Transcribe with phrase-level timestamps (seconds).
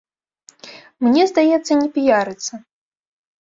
[1.07, 2.53] Мне здаецца, не піярыцца.